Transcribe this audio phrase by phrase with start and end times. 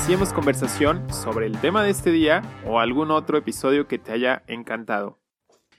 [0.00, 4.42] iniciemos conversación sobre el tema de este día o algún otro episodio que te haya
[4.46, 5.18] encantado.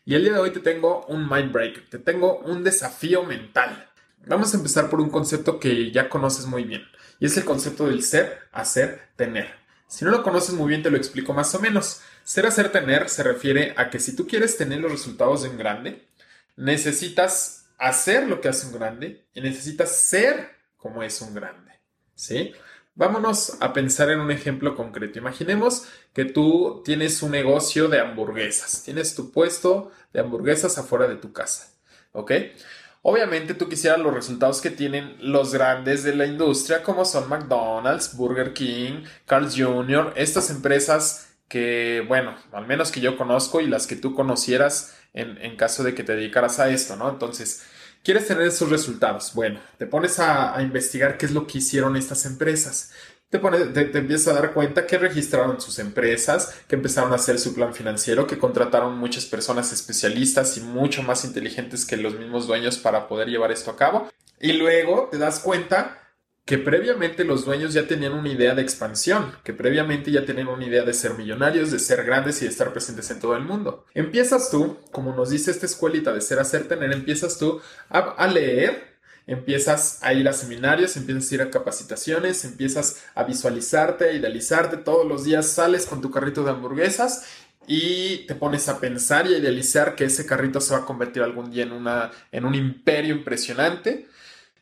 [0.06, 3.90] Y el día de hoy te tengo un mind break, te tengo un desafío mental.
[4.28, 6.84] Vamos a empezar por un concepto que ya conoces muy bien
[7.20, 9.56] y es el concepto del ser, hacer, tener.
[9.88, 12.04] Si no lo conoces muy bien te lo explico más o menos.
[12.24, 15.58] Ser, hacer, tener se refiere a que si tú quieres tener los resultados de un
[15.58, 16.08] grande,
[16.56, 21.72] necesitas hacer lo que hace un grande y necesitas ser como es un grande.
[22.14, 22.54] ¿Sí?
[22.94, 25.18] Vámonos a pensar en un ejemplo concreto.
[25.18, 28.84] Imaginemos que tú tienes un negocio de hamburguesas.
[28.84, 31.72] Tienes tu puesto de hamburguesas afuera de tu casa.
[32.12, 32.32] ¿Ok?
[33.04, 38.16] Obviamente tú quisieras los resultados que tienen los grandes de la industria, como son McDonald's,
[38.16, 43.88] Burger King, Carl's Jr., estas empresas que, bueno, al menos que yo conozco y las
[43.88, 47.10] que tú conocieras en, en caso de que te dedicaras a esto, ¿no?
[47.10, 47.64] Entonces,
[48.04, 49.32] ¿Quieres tener esos resultados?
[49.36, 52.92] Bueno, te pones a, investigar qué es lo que hicieron estas empresas.
[53.30, 57.54] Te, te, empiezas a dar cuenta que registraron sus empresas, que empezaron a hacer su
[57.54, 62.78] plan financiero, que contrataron muchas personas especialistas y mucho más inteligentes que los mismos dueños
[62.78, 64.10] para poder llevar esto a cabo.
[64.40, 66.01] Y luego te das cuenta
[66.46, 70.66] que previamente los dueños ya tenían una idea de expansión, que previamente ya tenían una
[70.66, 73.86] idea de ser millonarios, de ser grandes y de estar presentes en todo el mundo.
[73.94, 78.98] Empiezas tú, como nos dice esta escuelita de ser, hacer, tener, empiezas tú a, leer,
[79.28, 84.78] empiezas a ir a seminarios, empiezas a ir a capacitaciones, empiezas a visualizarte, a idealizarte,
[84.78, 87.24] todos los días sales con tu carrito de hamburguesas
[87.68, 91.22] y te pones a pensar y a idealizar que ese carrito se va a convertir
[91.22, 94.08] algún día en, una, en un imperio impresionante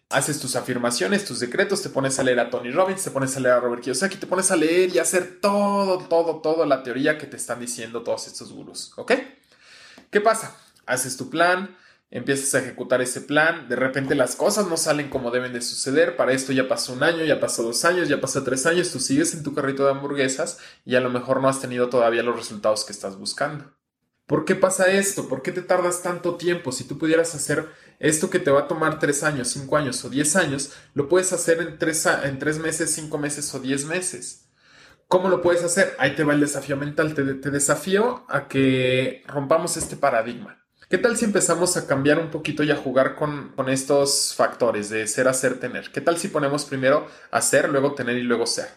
[0.09, 3.39] haces tus afirmaciones, tus decretos, te pones a leer a Tony Robbins, te pones a
[3.39, 6.81] leer a Robert Kiyosaki, te pones a leer y a hacer todo, todo, todo la
[6.81, 9.13] teoría que te están diciendo todos estos gurús, ¿ok?
[10.09, 10.55] ¿Qué pasa?
[10.87, 11.77] Haces tu plan,
[12.09, 16.17] empiezas a ejecutar ese plan, de repente las cosas no salen como deben de suceder,
[16.17, 18.99] para esto ya pasó un año, ya pasó dos años, ya pasó tres años, tú
[18.99, 22.35] sigues en tu carrito de hamburguesas y a lo mejor no has tenido todavía los
[22.35, 23.78] resultados que estás buscando.
[24.29, 25.27] ¿Por qué pasa esto?
[25.27, 26.71] ¿Por qué te tardas tanto tiempo?
[26.71, 27.67] Si tú pudieras hacer
[27.97, 31.33] esto que te va a tomar tres años, cinco años o diez años, lo puedes
[31.33, 34.45] hacer en tres, en tres meses, cinco meses o diez meses.
[35.07, 35.95] ¿Cómo lo puedes hacer?
[35.97, 37.15] Ahí te va el desafío mental.
[37.15, 40.63] Te, te desafío a que rompamos este paradigma.
[40.91, 44.91] ¿Qué tal si empezamos a cambiar un poquito y a jugar con, con estos factores
[44.91, 45.91] de ser, hacer, tener?
[45.91, 48.69] ¿Qué tal si ponemos primero hacer, luego tener y luego ser?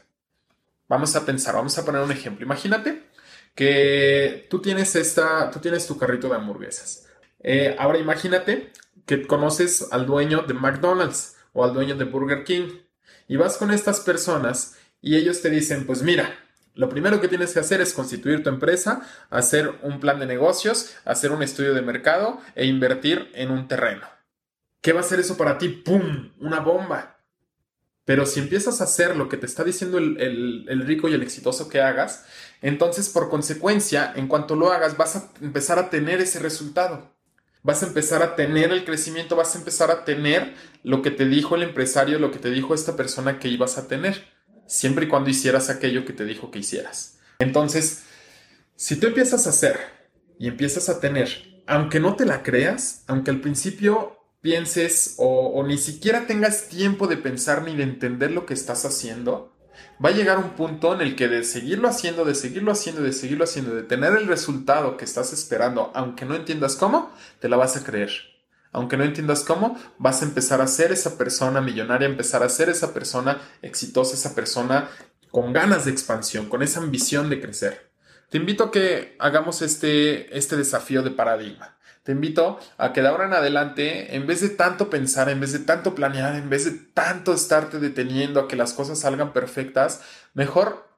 [0.88, 2.42] Vamos a pensar, vamos a poner un ejemplo.
[2.42, 3.12] Imagínate
[3.54, 7.06] que tú tienes esta, tú tienes tu carrito de hamburguesas.
[7.40, 8.72] Eh, ahora imagínate
[9.06, 12.68] que conoces al dueño de McDonald's o al dueño de Burger King
[13.28, 16.38] y vas con estas personas y ellos te dicen, pues mira,
[16.74, 20.94] lo primero que tienes que hacer es constituir tu empresa, hacer un plan de negocios,
[21.04, 24.06] hacer un estudio de mercado e invertir en un terreno.
[24.80, 25.68] ¿Qué va a ser eso para ti?
[25.68, 26.32] ¡Pum!
[26.40, 27.11] Una bomba.
[28.04, 31.22] Pero si empiezas a hacer lo que te está diciendo el, el, rico y el
[31.22, 32.24] exitoso que hagas,
[32.60, 37.12] entonces por consecuencia, en cuanto lo hagas, vas a empezar a tener ese resultado.
[37.62, 41.26] Vas a empezar a tener el crecimiento, vas a empezar a tener lo que te
[41.26, 44.24] dijo el empresario, lo que te dijo esta persona que ibas a tener,
[44.66, 47.20] siempre y cuando hicieras aquello que te dijo que hicieras.
[47.38, 48.02] Entonces,
[48.74, 49.78] si tú empiezas a hacer
[50.40, 55.78] y empiezas a tener, aunque no te la creas, aunque al principio pienses o, ni
[55.78, 59.52] siquiera tengas tiempo de pensar ni de entender lo que estás haciendo,
[60.04, 63.12] va a llegar un punto en el que de seguirlo haciendo, de seguirlo haciendo, de
[63.12, 67.56] seguirlo haciendo, de tener el resultado que estás esperando, aunque no entiendas cómo, te la
[67.56, 68.10] vas a creer.
[68.72, 72.68] Aunque no entiendas cómo, vas a empezar a ser esa persona millonaria, empezar a ser
[72.68, 74.88] esa persona exitosa, esa persona
[75.30, 77.92] con ganas de expansión, con esa ambición de crecer.
[78.30, 81.76] Te invito a que hagamos este, este desafío de paradigma.
[82.02, 85.52] Te invito a que de ahora en adelante, en vez de tanto pensar, en vez
[85.52, 90.02] de tanto planear, en vez de tanto estarte deteniendo a que las cosas salgan perfectas,
[90.34, 90.88] mejor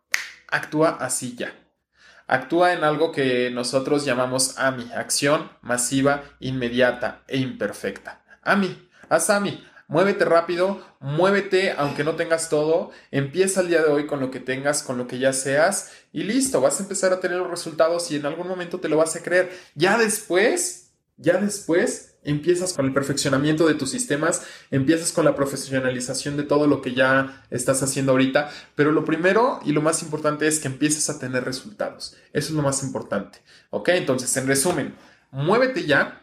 [0.48, 1.52] actúa así ya.
[2.26, 8.24] Actúa en algo que nosotros llamamos AMI, acción masiva, inmediata e imperfecta.
[8.42, 14.06] AMI, haz AMI, muévete rápido, muévete aunque no tengas todo, empieza el día de hoy
[14.06, 17.20] con lo que tengas, con lo que ya seas y listo, vas a empezar a
[17.20, 19.52] tener los resultados y en algún momento te lo vas a creer.
[19.74, 20.83] Ya después
[21.16, 26.66] ya después empiezas con el perfeccionamiento de tus sistemas, empiezas con la profesionalización de todo
[26.66, 30.68] lo que ya estás haciendo ahorita, pero lo primero y lo más importante es que
[30.68, 32.16] empieces a tener resultados.
[32.32, 33.40] Eso es lo más importante.
[33.70, 33.90] ¿Ok?
[33.90, 34.94] Entonces, en resumen,
[35.30, 36.22] muévete ya,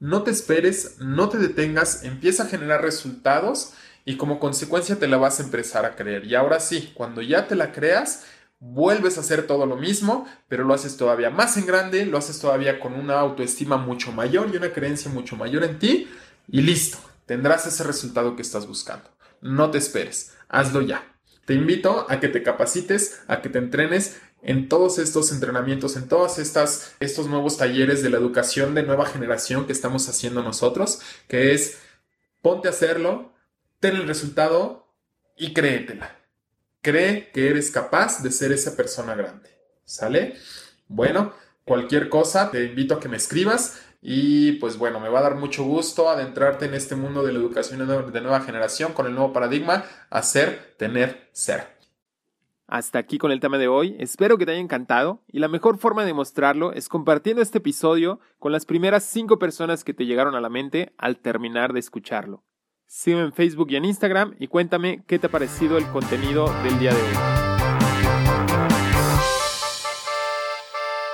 [0.00, 3.74] no te esperes, no te detengas, empieza a generar resultados
[4.04, 6.24] y como consecuencia te la vas a empezar a creer.
[6.24, 8.24] Y ahora sí, cuando ya te la creas,
[8.64, 12.38] vuelves a hacer todo lo mismo, pero lo haces todavía más en grande, lo haces
[12.38, 16.08] todavía con una autoestima mucho mayor y una creencia mucho mayor en ti
[16.46, 19.10] y listo, tendrás ese resultado que estás buscando.
[19.40, 21.04] No te esperes, hazlo ya.
[21.44, 26.06] Te invito a que te capacites, a que te entrenes en todos estos entrenamientos, en
[26.06, 31.00] todos estas, estos nuevos talleres de la educación de nueva generación que estamos haciendo nosotros,
[31.26, 31.78] que es
[32.42, 33.32] ponte a hacerlo,
[33.80, 34.86] ten el resultado
[35.36, 36.21] y créetela.
[36.82, 39.48] Cree que eres capaz de ser esa persona grande.
[39.84, 40.34] ¿Sale?
[40.88, 41.32] Bueno,
[41.64, 45.36] cualquier cosa, te invito a que me escribas y pues bueno, me va a dar
[45.36, 47.78] mucho gusto adentrarte en este mundo de la educación
[48.12, 51.68] de nueva generación con el nuevo paradigma, hacer, tener, ser.
[52.66, 55.78] Hasta aquí con el tema de hoy, espero que te haya encantado y la mejor
[55.78, 60.34] forma de mostrarlo es compartiendo este episodio con las primeras cinco personas que te llegaron
[60.34, 62.42] a la mente al terminar de escucharlo.
[62.94, 66.78] Sígueme en Facebook y en Instagram y cuéntame qué te ha parecido el contenido del
[66.78, 67.16] día de hoy.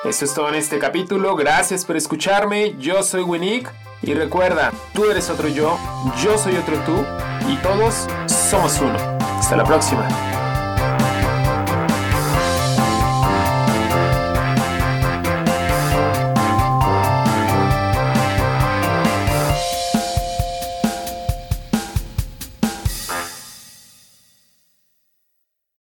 [0.02, 1.36] Eso es todo en este capítulo.
[1.36, 2.74] Gracias por escucharme.
[2.80, 3.72] Yo soy Winnick.
[4.02, 5.78] Y recuerda, tú eres otro yo,
[6.20, 7.04] yo soy otro tú
[7.48, 8.98] y todos somos uno.
[9.38, 10.08] Hasta la próxima.